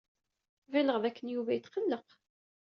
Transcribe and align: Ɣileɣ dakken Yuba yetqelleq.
Ɣileɣ 0.73 0.97
dakken 1.03 1.27
Yuba 1.33 1.51
yetqelleq. 1.53 2.07